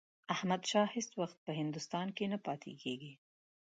احمدشاه 0.33 0.87
هیڅ 0.95 1.09
وخت 1.21 1.37
په 1.45 1.51
هندوستان 1.59 2.07
کې 2.17 2.25
نه 2.33 2.37
پاتېږي. 2.45 3.13